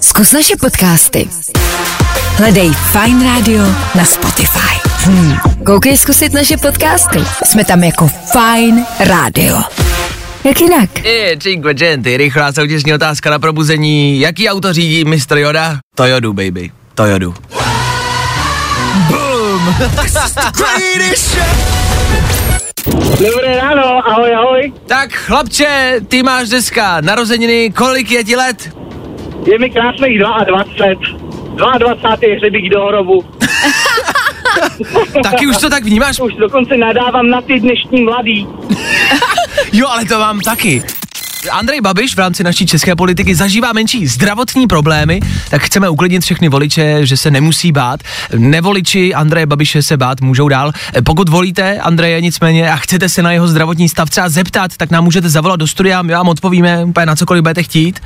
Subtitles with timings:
[0.00, 1.28] Zkus naše podcasty.
[2.36, 3.62] Hledej Fine Radio
[3.94, 4.74] na Spotify.
[5.04, 5.36] Hmm.
[5.66, 7.18] Koukej zkusit naše podcasty.
[7.44, 9.62] Jsme tam jako Fine Radio.
[10.44, 11.04] Jak jinak?
[11.04, 14.20] Je, cinque genty, rychlá soutěžní otázka na probuzení.
[14.20, 15.38] Jaký auto řídí Mr.
[15.38, 15.78] Yoda?
[15.94, 16.70] Toyodu, baby.
[16.94, 17.34] Toyodu.
[19.08, 19.74] Boom!
[23.22, 24.72] Dobré ráno, ahoj, ahoj.
[24.86, 28.81] tak chlapče, ty máš dneska narozeniny, kolik je ti let?
[29.46, 31.78] Je mi krásných 22.
[31.78, 32.36] 22.
[32.36, 33.24] hřebík do hrobu.
[35.22, 36.20] Taky už to tak vnímáš?
[36.20, 38.46] Už dokonce nadávám na ty dnešní mladý.
[39.72, 40.82] Jo, ale to mám taky.
[41.50, 45.20] Andrej Babiš v rámci naší české politiky zažívá menší zdravotní problémy,
[45.50, 48.00] tak chceme uklidnit všechny voliče, že se nemusí bát.
[48.36, 50.72] Nevoliči Andreje Babiše se bát můžou dál.
[51.04, 55.04] Pokud volíte Andreje nicméně a chcete se na jeho zdravotní stav třeba zeptat, tak nám
[55.04, 58.00] můžete zavolat do studia, my vám odpovíme úplně na cokoliv budete chtít.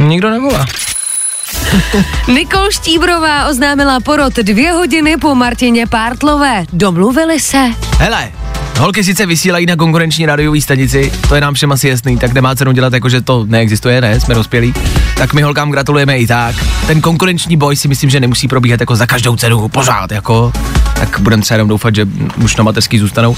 [0.00, 0.66] Nikdo nevolá.
[2.28, 6.64] Nikol Štíbrová oznámila porod dvě hodiny po Martině Pártlové.
[6.72, 7.66] Domluvili se.
[7.98, 8.32] Hele,
[8.78, 12.54] holky sice vysílají na konkurenční radiové stanici, to je nám všem asi jasný, tak nemá
[12.54, 14.74] cenu dělat jako, že to neexistuje, ne, jsme dospělí.
[15.16, 16.56] Tak my holkám gratulujeme i tak.
[16.86, 20.52] Ten konkurenční boj si myslím, že nemusí probíhat jako za každou cenu, pořád, jako.
[20.94, 22.06] Tak budeme třeba jenom doufat, že
[22.44, 23.36] už na mateřský zůstanou.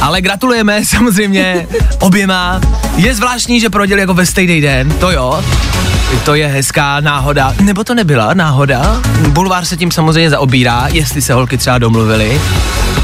[0.00, 1.66] Ale gratulujeme samozřejmě
[2.00, 2.60] oběma.
[2.96, 5.44] Je zvláštní, že proděli jako ve stejný den, to jo.
[6.24, 7.54] To je hezká náhoda.
[7.60, 9.02] Nebo to nebyla náhoda?
[9.28, 12.40] Bulvár se tím samozřejmě zaobírá, jestli se holky třeba domluvily.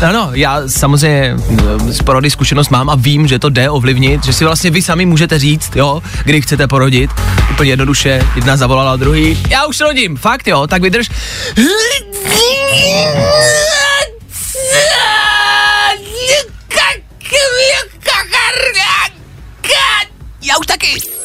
[0.08, 4.32] Ano, já samozřejmě mm, z porody zkušenost mám a vím, že to jde ovlivnit, že
[4.32, 7.10] si vlastně vy sami můžete říct, jo, kdy chcete porodit.
[7.50, 9.42] Úplně jednoduše, jedna zavolala druhý.
[9.48, 11.10] Já už rodím, fakt jo, tak vydrž.
[20.42, 21.23] Já už taky.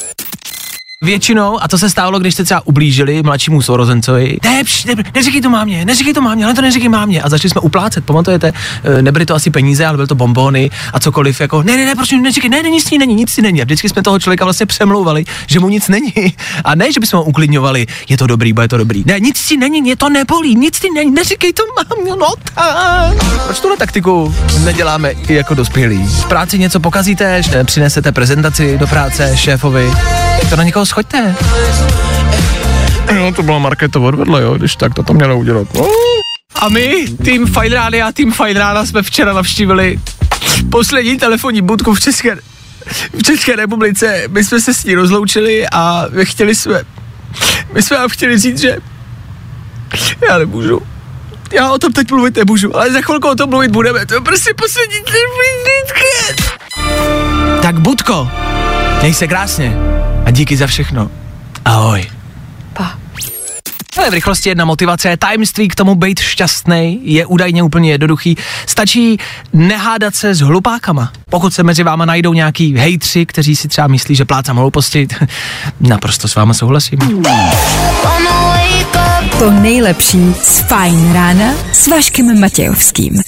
[1.05, 5.41] Většinou, a to se stávalo, když jste třeba ublížili mladšímu sourozencovi, ne, pš, ne, neříkej
[5.41, 7.22] to mámě, neříkej to mámě, ale to neříkej mámě.
[7.22, 8.53] A začali jsme uplácet, pamatujete,
[8.84, 11.96] E, nebyly to asi peníze, ale byly to bombony a cokoliv, jako ne, ne, ne,
[11.96, 13.62] proč neříkej, ne, ne, nic ní není, nic ní není.
[13.62, 16.13] A vždycky jsme toho člověka vlastně přemlouvali, že mu nic není.
[16.63, 19.03] A ne, že bychom ho uklidňovali, je to dobrý, bude to dobrý.
[19.06, 23.44] Ne, nic si není, mě to nebolí, nic ti není, neříkej to mámě, no tak.
[23.46, 25.97] Proč tuhle taktiku neděláme i jako dospělí?
[25.97, 29.91] V práci něco pokazíte, že přinesete prezentaci do práce šéfovi,
[30.50, 31.35] to na někoho schoďte.
[33.16, 35.67] No, to byla Markéto odvedle, jo, když tak to to mělo udělat.
[35.73, 35.88] No.
[36.61, 39.99] A my, tým Fine Radio a tým Fine Radio jsme včera navštívili
[40.72, 42.38] poslední telefonní budku v České,
[43.19, 44.23] v České republice.
[44.28, 46.81] My jsme se s ní rozloučili a chtěli jsme,
[47.73, 48.78] my jsme vám chtěli říct, že
[50.29, 50.81] já nemůžu.
[51.53, 54.05] Já o tom teď mluvit nemůžu, ale za chvilku o tom mluvit budeme.
[54.05, 55.99] To je prostě poslední telefonní budka.
[57.61, 58.31] Tak Budko,
[59.01, 59.78] měj se krásně
[60.29, 61.09] a díky za všechno.
[61.66, 62.06] Ahoj.
[62.73, 63.00] Pa.
[63.97, 68.38] Ale v rychlosti jedna motivace, tajemství k tomu být šťastný je údajně úplně jednoduchý.
[68.66, 69.17] Stačí
[69.53, 71.12] nehádat se s hlupákama.
[71.29, 75.07] Pokud se mezi váma najdou nějaký hejtři, kteří si třeba myslí, že plácám hlouposti,
[75.79, 77.00] naprosto s váma souhlasím.
[79.40, 83.22] To nejlepší z Fajn rána s Vaškem Matějovským.